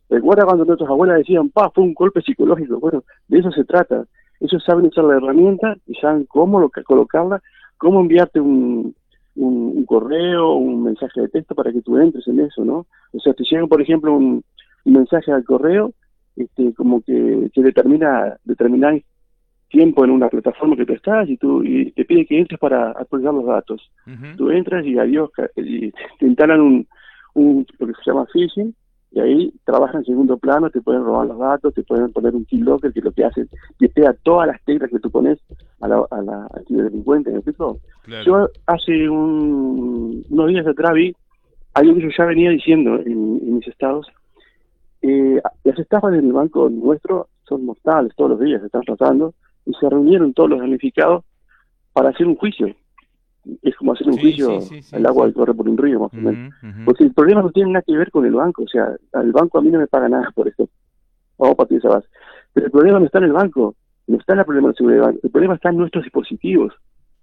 Recuerda 0.09 0.45
cuando 0.45 0.65
nuestros 0.65 0.89
abuelas 0.89 1.17
decían, 1.17 1.49
pa, 1.49 1.69
fue 1.71 1.83
un 1.83 1.93
golpe 1.93 2.21
psicológico. 2.21 2.79
Bueno, 2.79 3.03
de 3.27 3.39
eso 3.39 3.51
se 3.51 3.65
trata. 3.65 4.05
Ellos 4.39 4.63
saben 4.63 4.85
usar 4.85 5.03
la 5.05 5.17
herramienta 5.17 5.75
y 5.85 5.95
saben 5.95 6.25
cómo 6.25 6.59
lo, 6.59 6.69
colocarla, 6.69 7.41
cómo 7.77 7.99
enviarte 7.99 8.39
un, 8.39 8.95
un, 9.35 9.85
correo, 9.85 10.53
un 10.53 10.83
mensaje 10.83 11.21
de 11.21 11.29
texto 11.29 11.55
para 11.55 11.71
que 11.71 11.81
tú 11.81 11.97
entres 11.97 12.27
en 12.27 12.39
eso, 12.41 12.63
¿no? 12.63 12.85
O 13.13 13.19
sea, 13.19 13.33
te 13.33 13.43
llega, 13.43 13.65
por 13.67 13.81
ejemplo, 13.81 14.13
un, 14.13 14.43
mensaje 14.85 15.33
al 15.33 15.43
correo 15.43 15.91
este, 16.37 16.73
como 16.73 17.01
que, 17.01 17.49
que 17.53 17.61
determina 17.61 18.37
determinar 18.45 19.01
tiempo 19.69 20.05
en 20.05 20.11
una 20.11 20.29
plataforma 20.29 20.77
que 20.77 20.85
tú 20.85 20.93
estás 20.93 21.27
y 21.29 21.35
tú 21.35 21.61
y 21.61 21.91
te 21.91 22.05
pide 22.05 22.25
que 22.25 22.39
entres 22.39 22.57
para 22.57 22.91
actualizar 22.91 23.33
los 23.33 23.45
datos. 23.45 23.91
Tú 24.37 24.49
entras 24.49 24.85
y 24.85 24.97
adiós, 24.97 25.29
y 25.57 25.91
te 25.91 26.25
instalan 26.25 26.61
un, 26.61 26.87
un, 27.37 27.65
lo 27.79 27.87
que 27.87 27.93
se 27.93 28.11
llama 28.11 28.25
phishing, 28.33 28.75
y 29.11 29.19
ahí 29.19 29.53
trabaja 29.63 29.97
en 29.97 30.05
segundo 30.05 30.37
plano, 30.37 30.69
te 30.69 30.81
pueden 30.81 31.03
robar 31.03 31.27
los 31.27 31.39
datos, 31.39 31.73
te 31.73 31.83
pueden 31.83 32.11
poner 32.11 32.35
un 32.35 32.45
keylogger 32.45 32.91
que 32.91 33.01
lo 33.01 33.11
que 33.11 33.23
hace 33.23 33.47
que 33.79 33.87
pega 33.89 34.13
todas 34.23 34.47
las 34.47 34.61
teclas 34.65 34.89
que 34.91 34.99
tú 34.99 35.09
pones 35.09 35.39
a 35.79 35.87
la, 35.87 36.05
a 36.11 36.21
la 36.21 36.47
al 36.47 36.65
ciberdelincuente, 36.67 37.29
¿me 37.29 37.37
explico? 37.37 37.79
Yo 38.25 38.49
hace 38.65 39.09
un, 39.09 40.25
unos 40.29 40.47
días 40.49 40.67
atrás 40.67 40.93
vi 40.93 41.15
algo 41.73 41.95
que 41.95 42.01
yo 42.01 42.09
ya 42.17 42.25
venía 42.25 42.49
diciendo 42.49 42.99
en, 42.99 43.55
mis 43.55 43.67
estados, 43.67 44.07
eh, 45.01 45.41
las 45.63 45.79
estafas 45.79 46.13
en 46.13 46.25
el 46.25 46.33
banco 46.33 46.69
nuestro 46.69 47.27
son 47.47 47.65
mortales, 47.65 48.13
todos 48.15 48.31
los 48.31 48.39
días 48.41 48.59
se 48.59 48.65
están 48.65 48.81
tratando, 48.81 49.33
y 49.65 49.73
se 49.79 49.89
reunieron 49.89 50.33
todos 50.33 50.49
los 50.49 50.59
damnificados 50.59 51.23
para 51.93 52.09
hacer 52.09 52.27
un 52.27 52.35
juicio 52.35 52.75
es 53.61 53.76
como 53.87 53.93
hacer 53.93 54.07
un 54.07 54.17
juicio 54.17 54.59
al 54.91 55.05
agua 55.05 55.27
que 55.27 55.33
corre 55.33 55.53
por 55.53 55.69
un 55.69 55.77
río, 55.77 56.01
más 56.01 56.13
o 56.13 56.17
menos. 56.17 56.53
Porque 56.83 57.05
el 57.05 57.13
problema 57.13 57.41
no 57.41 57.51
tiene 57.51 57.71
nada 57.71 57.83
que 57.87 57.95
ver 57.95 58.11
con 58.11 58.25
el 58.25 58.33
banco, 58.33 58.63
o 58.63 58.67
sea, 58.67 58.93
el 59.13 59.31
banco 59.31 59.57
a 59.57 59.61
mí 59.61 59.69
no 59.69 59.79
me 59.79 59.87
paga 59.87 60.09
nada 60.09 60.29
por 60.35 60.47
eso. 60.47 60.67
Vamos 61.37 61.53
a 61.53 61.57
partir 61.57 61.79
de 61.79 61.87
esa 61.87 61.95
base. 61.95 62.07
Pero 62.51 62.65
el 62.65 62.71
problema 62.71 62.99
no 62.99 63.05
está 63.05 63.19
en 63.19 63.23
el 63.25 63.31
banco, 63.31 63.75
no 64.07 64.17
está 64.17 64.33
en 64.33 64.39
el 64.39 64.45
problema 64.45 64.69
de 64.69 64.73
seguridad 64.73 65.13
el 65.23 65.29
problema 65.29 65.55
está 65.55 65.69
en 65.69 65.77
nuestros 65.77 66.03
dispositivos. 66.03 66.73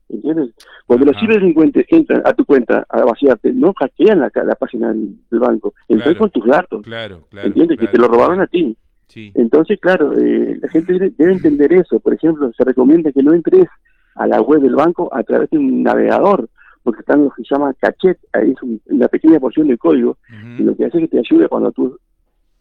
¿Entiendes? 0.09 0.51
Cuando 0.87 1.07
los 1.07 1.19
ciberdelincuentes 1.19 1.87
entran 1.89 2.23
a 2.25 2.33
tu 2.33 2.45
cuenta 2.45 2.87
a 2.89 3.05
vaciarte, 3.05 3.53
no 3.53 3.75
hackean 3.75 4.21
la, 4.21 4.31
la 4.35 4.55
página 4.55 4.93
del, 4.93 5.19
banco, 5.31 5.75
entran 5.89 6.15
con 6.15 6.31
tus 6.31 6.47
datos. 6.47 6.83
Claro, 6.83 7.27
claro. 7.31 7.49
¿Entiendes? 7.49 7.79
que 7.79 7.89
te 7.89 7.99
lo 7.99 8.09
robaron 8.09 8.41
a 8.41 8.47
ti. 8.47 8.77
Entonces, 9.15 9.79
claro, 9.81 10.13
eh, 10.19 10.59
la 10.61 10.69
gente 10.69 11.13
debe 11.17 11.33
entender 11.33 11.73
eso. 11.73 12.01
Por 12.01 12.15
ejemplo, 12.15 12.51
se 12.57 12.65
recomienda 12.65 13.13
que 13.13 13.23
no 13.23 13.33
entres 13.33 13.67
a 14.15 14.27
la 14.27 14.41
web 14.41 14.61
del 14.61 14.75
banco 14.75 15.09
a 15.13 15.23
través 15.23 15.51
de 15.51 15.59
un 15.59 15.83
navegador, 15.83 16.49
porque 16.85 17.01
está 17.01 17.15
en 17.15 17.25
lo 17.25 17.31
que 17.31 17.43
se 17.43 17.55
llama 17.55 17.75
cachet, 17.75 18.19
ahí 18.33 18.53
es 18.53 18.81
una 18.87 19.09
pequeña 19.09 19.41
porción 19.41 19.67
de 19.67 19.79
código, 19.79 20.19
y 20.59 20.63
lo 20.63 20.77
que 20.77 20.85
hace 20.85 20.99
es 20.99 21.05
que 21.05 21.17
te 21.17 21.19
ayude 21.19 21.49
cuando 21.49 21.73
tú 21.73 21.99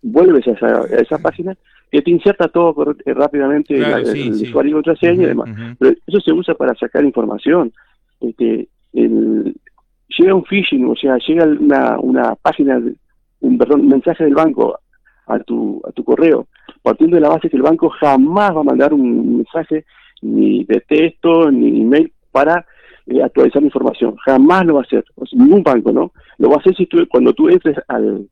vuelves 0.01 0.47
a 0.47 0.51
esa, 0.51 0.81
a 0.81 1.01
esa 1.01 1.17
página, 1.17 1.55
que 1.91 2.01
te 2.01 2.09
inserta 2.09 2.47
todo 2.47 2.95
eh, 3.05 3.13
rápidamente 3.13 3.75
el, 3.75 4.31
usuario 4.31 4.71
y 4.71 4.73
contraseña 4.73 5.23
y 5.23 5.27
demás. 5.27 5.49
Pero 5.77 5.95
eso 6.07 6.19
se 6.21 6.31
usa 6.31 6.55
para 6.55 6.73
sacar 6.75 7.03
información. 7.03 7.71
Este, 8.19 8.67
el, 8.93 9.55
llega 10.17 10.35
un 10.35 10.45
phishing, 10.45 10.89
o 10.89 10.95
sea, 10.95 11.17
llega 11.17 11.45
una, 11.45 11.99
una 11.99 12.35
página, 12.35 12.81
un, 13.41 13.57
perdón, 13.57 13.81
un 13.81 13.89
mensaje 13.89 14.23
del 14.23 14.35
banco 14.35 14.79
a 15.27 15.39
tu, 15.39 15.81
a 15.87 15.91
tu 15.91 16.03
correo, 16.03 16.47
partiendo 16.81 17.15
de 17.15 17.21
la 17.21 17.29
base 17.29 17.49
que 17.49 17.57
el 17.57 17.63
banco 17.63 17.89
jamás 17.89 18.55
va 18.55 18.61
a 18.61 18.63
mandar 18.63 18.93
un 18.93 19.37
mensaje 19.37 19.85
ni 20.21 20.63
de 20.63 20.81
texto 20.81 21.51
ni 21.51 21.81
email 21.81 22.11
para 22.31 22.65
eh, 23.07 23.21
actualizar 23.21 23.61
la 23.61 23.67
información. 23.67 24.15
Jamás 24.17 24.65
lo 24.65 24.75
va 24.75 24.81
a 24.81 24.83
hacer. 24.83 25.03
ningún 25.33 25.63
banco, 25.63 25.91
¿no? 25.91 26.11
Lo 26.37 26.49
va 26.49 26.55
a 26.55 26.59
hacer 26.59 26.75
si 26.75 26.85
tú, 26.85 27.05
cuando 27.09 27.33
tú 27.33 27.49
entres 27.49 27.77
al, 27.87 28.27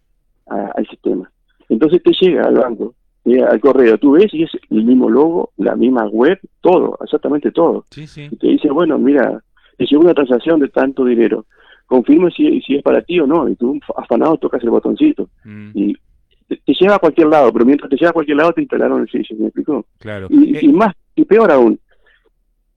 al 0.48 0.88
sistema. 0.88 1.30
Entonces 1.70 2.04
te 2.04 2.12
llega 2.20 2.44
al 2.44 2.56
banco, 2.56 2.94
al 3.26 3.60
correo, 3.62 3.98
tú 3.98 4.12
ves 4.12 4.34
y 4.34 4.44
es 4.44 4.52
el 4.70 4.84
mismo 4.84 5.10
logo, 5.10 5.52
la 5.58 5.76
misma 5.76 6.08
web, 6.08 6.40
todo, 6.62 6.98
exactamente 7.04 7.52
todo. 7.52 7.86
Y 7.96 8.36
te 8.36 8.48
dice, 8.48 8.70
bueno, 8.70 8.98
mira, 8.98 9.42
te 9.78 9.86
llegó 9.86 10.04
una 10.04 10.14
transacción 10.14 10.60
de 10.60 10.70
tanto 10.70 11.06
dinero, 11.06 11.46
confirma 11.86 12.30
si, 12.32 12.62
si 12.62 12.76
es 12.76 12.84
para 12.84 13.02
ti 13.02 13.20
o 13.20 13.28
no, 13.28 13.48
y 13.48 13.56
tú 13.56 13.80
afanado 13.96 14.38
tocas 14.38 14.64
el 14.64 14.70
botoncito. 14.70 15.30
Mm. 15.46 15.72
Y 15.76 15.98
te, 16.48 16.74
lleva 16.80 16.96
a 16.96 17.00
cualquier 17.00 17.28
lado, 17.28 17.54
pero 17.54 17.66
mientras 17.66 17.90
te 17.90 17.96
lleva 17.96 18.10
a 18.10 18.14
cualquier 18.14 18.38
lado 18.38 18.54
te 18.54 18.62
instalaron 18.62 19.02
el 19.02 19.08
phishing, 19.08 19.40
¿me 19.40 19.48
explicó? 19.48 19.86
Claro. 20.00 20.28
Y, 20.30 20.58
y, 20.58 20.70
eh, 20.70 20.74
más, 20.74 20.94
y 21.16 21.24
peor 21.26 21.52
aún, 21.52 21.80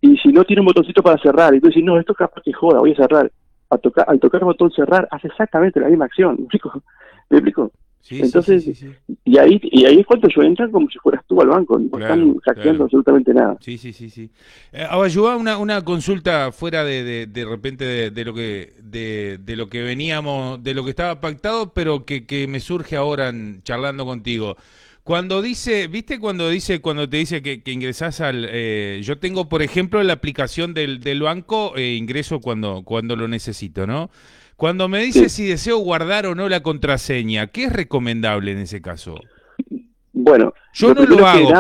y 0.05 0.19
si 0.19 0.29
no 0.29 0.45
tiene 0.45 0.61
un 0.61 0.67
botoncito 0.67 1.03
para 1.03 1.17
cerrar, 1.17 1.55
y 1.55 1.61
tú 1.61 1.69
dices, 1.69 1.83
no, 1.83 1.99
esto 1.99 2.13
es 2.13 2.19
capaz 2.19 2.43
que 2.43 2.53
joda, 2.53 2.81
voy 2.81 2.93
a 2.93 2.97
cerrar. 2.97 3.33
A 3.71 3.79
tocar, 3.79 4.05
al 4.07 4.21
tocar 4.21 4.43
el 4.43 4.45
botón 4.45 4.71
cerrar, 4.71 5.09
hace 5.11 5.29
exactamente 5.29 5.81
la 5.81 5.89
misma 5.89 6.05
acción. 6.05 6.37
¿Me 6.39 6.45
explico? 6.45 6.83
¿Me 7.31 7.39
explico? 7.39 7.73
Entonces, 8.11 8.85
y 9.25 9.39
ahí 9.39 9.59
y 9.63 9.87
ahí 9.87 10.01
es 10.01 10.07
cuando 10.07 10.29
yo 10.29 10.43
entran 10.43 10.71
como 10.71 10.91
si 10.91 10.99
fueras 10.99 11.25
tú 11.27 11.41
al 11.41 11.49
banco, 11.49 11.79
no 11.79 11.99
están 11.99 12.37
hackeando 12.41 12.85
absolutamente 12.85 13.33
nada. 13.33 13.57
Sí, 13.61 13.79
sí, 13.79 13.95
sí, 13.95 14.11
sí. 14.11 14.31
Eh, 14.73 14.87
Abayuá, 14.87 15.37
una, 15.37 15.57
una 15.57 15.81
consulta 15.83 16.53
fuera 16.53 16.85
de, 16.85 17.03
de, 17.03 17.27
de 17.27 17.45
repente 17.47 18.11
de, 18.11 18.25
lo 18.27 18.35
que 18.35 18.75
de, 18.83 19.39
de, 19.41 19.57
lo 19.57 19.71
que 19.71 19.83
veníamos, 19.83 20.63
de 20.63 20.75
lo 20.75 20.85
que 20.85 20.91
estaba 20.91 21.19
pactado, 21.19 21.73
pero 21.73 22.05
que, 22.05 22.27
que 22.27 22.47
me 22.47 22.61
surge 22.61 22.97
ahora 22.97 23.33
charlando 23.63 24.05
contigo. 24.05 24.59
Cuando 25.05 25.43
dice, 25.43 25.87
¿viste 25.87 26.19
cuando 26.19 26.49
dice, 26.49 26.81
cuando 26.81 27.07
te 27.07 27.19
dice 27.19 27.43
que, 27.43 27.63
que 27.63 27.73
ingresás 27.73 28.23
al, 28.23 28.49
eh, 28.51 29.01
yo 29.03 29.19
tengo 29.19 29.51
por 29.51 29.61
ejemplo 29.61 30.03
la 30.03 30.15
aplicación 30.15 30.73
del, 30.73 31.01
del 31.01 31.21
banco, 31.21 31.77
eh, 31.77 31.95
ingreso 31.95 32.41
cuando, 32.41 32.83
cuando 32.85 33.15
lo 33.15 33.29
necesito, 33.29 33.87
¿no? 33.87 34.09
Cuando 34.57 34.89
me 34.89 35.01
dice 35.01 35.29
si 35.29 35.45
deseo 35.45 35.77
guardar 35.77 36.25
o 36.25 36.35
no 36.35 36.49
la 36.49 36.63
contraseña, 36.63 37.49
¿qué 37.49 37.65
es 37.65 37.73
recomendable 37.73 38.53
en 38.53 38.59
ese 38.59 38.81
caso? 38.81 39.21
Bueno, 40.15 40.55
yo 40.73 40.95
no 40.95 41.05
lo 41.05 41.27
hago. 41.27 41.51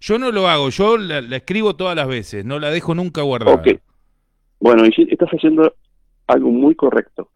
Yo 0.00 0.18
no 0.18 0.30
lo 0.30 0.46
hago. 0.46 0.68
Yo 0.68 0.96
la, 0.96 1.18
escribo 1.34 1.74
todas 1.74 1.96
las 1.96 2.06
veces. 2.06 2.44
No 2.44 2.60
la 2.60 2.70
dejo 2.70 2.94
nunca 2.94 3.22
guardada. 3.22 3.62
Bueno, 4.60 4.84
estás 4.84 5.28
haciendo 5.30 5.74
algo 6.26 6.50
muy 6.50 6.74
correcto. 6.76 7.30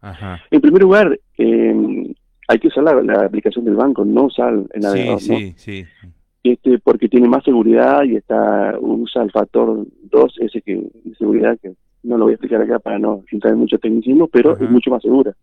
En 0.51 0.61
primer 0.61 0.83
lugar, 0.83 1.19
eh, 1.37 2.13
hay 2.47 2.59
que 2.59 2.67
usar 2.67 2.83
la, 2.83 3.25
aplicación 3.25 3.65
del 3.65 3.75
banco, 3.75 4.03
no 4.03 4.23
usar 4.25 4.53
el 4.53 4.81
navegador. 4.81 5.19
Sí, 5.19 5.53
sí, 5.57 5.83
sí. 5.83 6.07
Este, 6.43 6.79
porque 6.79 7.07
tiene 7.07 7.27
más 7.27 7.43
seguridad 7.43 8.03
y 8.03 8.15
está 8.15 8.75
usa 8.79 9.21
el 9.21 9.31
factor 9.31 9.85
2, 10.09 10.37
ese 10.39 10.61
que 10.61 10.75
de 10.75 11.15
seguridad 11.15 11.57
que 11.61 11.73
no 12.03 12.17
lo 12.17 12.25
voy 12.25 12.31
a 12.31 12.35
explicar 12.35 12.61
acá 12.61 12.79
para 12.79 12.97
no 12.97 13.23
entrar 13.31 13.53
en 13.53 13.59
mucho 13.59 13.77
tecnicismo, 13.77 14.27
pero 14.27 14.57
es 14.57 14.69
mucho 14.69 14.89
más 14.89 15.03
segura. 15.03 15.35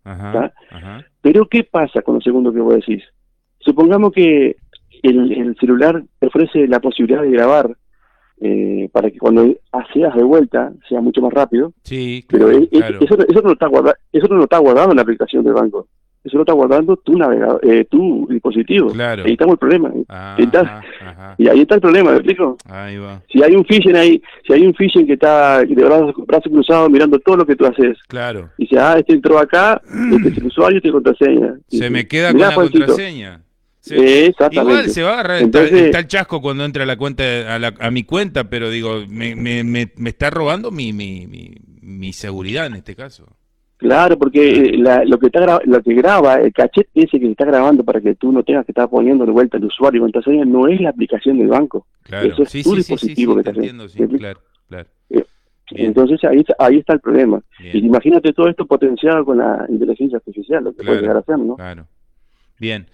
Pero 1.21 1.47
¿qué 1.47 1.63
pasa 1.63 2.01
con 2.01 2.15
lo 2.15 2.21
segundo 2.21 2.51
que 2.51 2.59
vos 2.59 2.75
decís? 2.75 3.03
Supongamos 3.59 4.11
que 4.11 4.57
el, 5.01 5.55
celular 5.57 6.03
te 6.19 6.27
ofrece 6.27 6.67
la 6.67 6.81
posibilidad 6.81 7.21
de 7.21 7.31
grabar 7.31 7.77
eh, 8.41 8.89
para 8.91 9.09
que 9.09 9.19
cuando 9.19 9.55
haces 9.71 10.13
de 10.15 10.23
vuelta 10.23 10.73
sea 10.89 10.99
mucho 10.99 11.21
más 11.21 11.31
rápido. 11.31 11.71
Sí, 11.83 12.25
pero 12.27 12.49
eso, 12.51 13.17
eso, 13.25 13.41
no 13.41 13.53
está 13.53 13.67
guardado, 13.67 13.95
eso 14.11 14.27
no 14.27 14.43
está 14.43 14.57
guardado 14.57 14.89
en 14.89 14.97
la 14.97 15.01
aplicación 15.01 15.45
del 15.45 15.53
banco 15.53 15.87
eso 16.23 16.35
lo 16.35 16.43
está 16.43 16.53
guardando 16.53 16.97
tu 16.97 17.17
navegador, 17.17 17.61
eh, 17.63 17.85
tu 17.85 18.27
dispositivo. 18.29 18.91
Claro. 18.91 19.23
Ahí 19.25 19.31
estamos 19.33 19.53
el 19.53 19.59
problema. 19.59 19.91
Y 21.37 21.47
ahí 21.47 21.61
está 21.61 21.75
el 21.75 21.81
problema, 21.81 22.11
¿me 22.11 22.17
explico? 22.17 22.57
Ahí 22.65 22.97
va. 22.97 23.21
Si 23.31 23.41
hay 23.41 23.55
un 23.55 23.63
phishing 23.65 23.95
ahí, 23.95 24.21
si 24.45 24.53
hay 24.53 24.65
un 24.65 24.73
phishing 24.73 25.07
que 25.07 25.13
está 25.13 25.63
de 25.63 25.75
brazos 25.75 26.13
brazo 26.27 26.49
cruzados 26.49 26.89
mirando 26.89 27.19
todo 27.19 27.37
lo 27.37 27.45
que 27.45 27.55
tú 27.55 27.65
haces. 27.65 27.97
Claro. 28.07 28.49
Y 28.57 28.63
dice, 28.63 28.79
ah, 28.79 28.95
este 28.97 29.13
entró 29.13 29.39
acá, 29.39 29.81
este 30.13 30.29
es 30.29 30.37
el 30.37 30.45
usuario, 30.47 30.77
este 30.77 30.91
contraseña. 30.91 31.55
se 31.67 31.89
me 31.89 32.07
queda 32.07 32.31
con 32.31 32.41
la 32.41 32.53
contraseña. 32.53 33.41
Igual 34.51 34.89
se 34.89 35.01
va 35.01 35.09
a 35.09 35.13
agarrar, 35.13 35.41
está, 35.41 35.99
el 35.99 36.07
chasco 36.07 36.41
cuando 36.41 36.65
entra 36.65 36.83
a 36.83 36.85
la 36.85 36.97
cuenta 36.97 37.23
a, 37.23 37.73
a 37.79 37.91
mi 37.91 38.03
cuenta, 38.03 38.49
pero 38.49 38.69
digo, 38.69 39.03
me, 39.07 39.35
me, 39.35 39.63
me, 39.63 39.91
me 39.95 40.09
está 40.09 40.29
robando 40.29 40.69
mi, 40.69 40.91
mi, 40.91 41.25
mi, 41.27 41.55
mi 41.81 42.13
seguridad 42.13 42.67
en 42.67 42.75
este 42.75 42.95
caso. 42.95 43.25
Claro, 43.79 44.19
porque 44.19 44.51
eh, 44.51 44.77
lo 44.77 45.17
que 45.17 45.27
está 45.27 45.61
lo 45.63 45.81
que 45.81 45.93
graba, 45.93 46.35
el 46.35 46.51
cachet 46.51 46.89
ese 46.93 47.17
que 47.17 47.31
está 47.31 47.45
grabando 47.45 47.85
para 47.85 48.01
que 48.01 48.13
tú 48.13 48.29
no 48.29 48.43
tengas 48.43 48.65
que 48.65 48.73
estar 48.73 48.89
poniendo 48.89 49.25
de 49.25 49.31
vuelta 49.31 49.55
el 49.55 49.63
usuario 49.63 49.99
y 49.99 50.01
contraseña, 50.01 50.43
no 50.43 50.67
es 50.67 50.81
la 50.81 50.89
aplicación 50.89 51.37
del 51.37 51.47
banco. 51.47 51.87
Claro. 52.03 52.27
Eso 52.27 52.43
es 52.43 52.61
tu 52.61 52.75
dispositivo 52.75 53.35
que 53.35 53.39
está 53.39 53.51
haciendo. 53.51 53.87
Claro, 54.17 54.41
claro. 54.67 54.89
Eh, 55.09 55.23
entonces 55.71 56.21
ahí, 56.25 56.43
ahí 56.59 56.79
está 56.79 56.91
el 56.91 56.99
problema. 56.99 57.41
Y 57.57 57.77
imagínate 57.77 58.33
todo 58.33 58.49
esto 58.49 58.65
potenciado 58.65 59.23
con 59.23 59.37
la 59.37 59.65
inteligencia 59.69 60.17
artificial, 60.17 60.61
lo 60.65 60.73
que 60.73 60.83
puede 60.83 60.99
llegar 60.99 61.15
a 61.15 61.19
hacer, 61.19 61.39
¿no? 61.39 61.55
Claro. 61.55 61.87
Bien. 62.59 62.85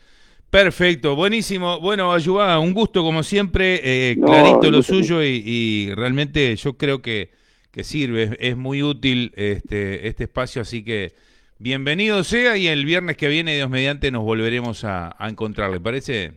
Perfecto, 0.52 1.16
buenísimo. 1.16 1.80
Bueno, 1.80 2.14
Ayubá, 2.14 2.60
un 2.60 2.76
gusto 2.76 3.02
como 3.02 3.24
siempre, 3.24 3.82
eh, 3.84 4.18
clarito 4.24 4.70
lo 4.70 4.84
suyo 4.84 5.24
y 5.24 5.92
realmente 5.96 6.56
yo 6.58 6.78
creo 6.78 7.02
que 7.02 7.32
que 7.76 7.84
sirve, 7.84 8.38
es 8.40 8.56
muy 8.56 8.82
útil 8.82 9.34
este, 9.36 10.08
este 10.08 10.24
espacio, 10.24 10.62
así 10.62 10.82
que 10.82 11.12
bienvenido 11.60 12.24
sea 12.24 12.56
y 12.56 12.68
el 12.68 12.86
viernes 12.86 13.18
que 13.18 13.28
viene, 13.28 13.54
Dios 13.54 13.70
mediante, 13.70 14.12
nos 14.12 14.24
volveremos 14.24 14.86
a, 14.86 15.14
encontrar, 15.20 15.72
¿le 15.72 15.82
parece? 15.82 16.32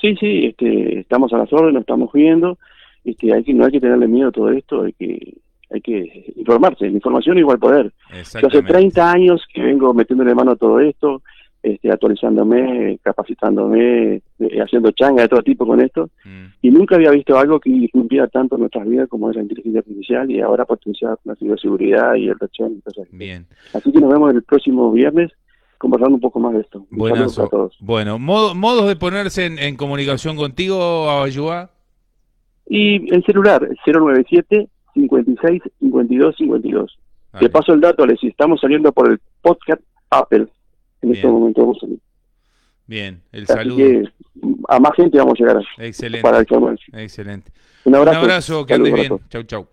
Sí, 0.00 0.16
sí, 0.18 0.46
este, 0.46 0.98
estamos 0.98 1.32
a 1.32 1.38
las 1.38 1.52
órdenes, 1.52 1.74
nos 1.74 1.80
estamos 1.82 2.12
viendo, 2.12 2.58
este, 3.04 3.32
hay 3.32 3.44
que, 3.44 3.54
no 3.54 3.66
hay 3.66 3.70
que 3.70 3.80
tenerle 3.80 4.08
miedo 4.08 4.30
a 4.30 4.32
todo 4.32 4.50
esto, 4.50 4.82
hay 4.82 4.92
que 4.94 5.34
hay 5.70 5.80
que 5.80 6.32
informarse, 6.36 6.86
la 6.86 6.90
información 6.90 7.38
igual 7.38 7.60
poder. 7.60 7.92
Yo 8.10 8.48
hace 8.48 8.62
30 8.62 9.12
años 9.12 9.42
que 9.54 9.62
vengo 9.62 9.94
metiéndole 9.94 10.34
mano 10.34 10.50
a 10.50 10.56
todo 10.56 10.80
esto, 10.80 11.22
este, 11.62 11.92
actualizándome, 11.92 12.98
capacitándome, 13.02 14.16
eh, 14.16 14.60
haciendo 14.60 14.90
changa 14.90 15.22
de 15.22 15.28
todo 15.28 15.42
tipo 15.42 15.64
con 15.64 15.80
esto, 15.80 16.10
mm. 16.24 16.46
y 16.62 16.70
nunca 16.70 16.96
había 16.96 17.10
visto 17.10 17.38
algo 17.38 17.60
que 17.60 17.70
irrumpiera 17.70 18.26
tanto 18.26 18.56
en 18.56 18.62
nuestras 18.62 18.88
vidas 18.88 19.08
como 19.08 19.30
es 19.30 19.36
la 19.36 19.42
inteligencia 19.42 19.78
artificial 19.78 20.30
y 20.30 20.40
ahora 20.40 20.64
potenciada 20.64 21.16
con 21.16 21.30
la 21.30 21.36
ciberseguridad 21.36 22.14
y 22.16 22.28
el 22.28 22.38
rechazo. 22.38 22.72
Bien. 23.12 23.46
Así 23.72 23.92
que 23.92 24.00
nos 24.00 24.12
vemos 24.12 24.34
el 24.34 24.42
próximo 24.42 24.90
viernes 24.90 25.30
conversando 25.78 26.14
un 26.16 26.20
poco 26.20 26.40
más 26.40 26.54
de 26.54 26.60
esto. 26.60 26.84
Buenas 26.90 27.38
a 27.38 27.48
todos. 27.48 27.76
Bueno, 27.80 28.18
modos 28.18 28.88
de 28.88 28.96
ponerse 28.96 29.46
en, 29.46 29.76
comunicación 29.76 30.36
contigo, 30.36 31.10
Ayuá. 31.10 31.70
Y 32.68 33.12
el 33.14 33.24
celular, 33.24 33.68
097 33.84 34.68
56 34.94 35.62
52 35.80 36.36
52. 36.36 36.98
Te 37.40 37.48
paso 37.48 37.72
el 37.72 37.80
dato, 37.80 38.06
les 38.06 38.22
estamos 38.22 38.60
saliendo 38.60 38.92
por 38.92 39.10
el 39.10 39.18
podcast 39.40 39.80
Apple 40.10 40.48
en 41.02 41.14
este 41.14 41.26
momento 41.26 41.60
vamos 41.60 41.76
a 41.78 41.80
salir. 41.80 41.98
Bien, 42.86 43.22
el 43.32 43.46
saludo. 43.46 44.08
a 44.68 44.80
más 44.80 44.92
gente 44.96 45.18
vamos 45.18 45.34
a 45.34 45.44
llegar. 45.44 45.62
Excelente. 45.78 46.22
Para 46.22 46.40
Excelente. 46.92 47.50
Un 47.84 47.94
abrazo. 47.94 48.18
Un 48.18 48.24
abrazo, 48.24 48.66
que 48.66 48.74
andes 48.74 48.94
bien. 48.94 49.20
Chau, 49.28 49.42
chau. 49.44 49.66